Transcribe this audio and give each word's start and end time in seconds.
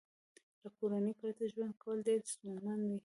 له 0.61 0.69
کورنۍ 0.77 1.13
پرته 1.19 1.43
ژوند 1.51 1.73
کول 1.83 1.97
ډېر 2.07 2.19
ستونزمن 2.33 2.79
وي 2.87 2.97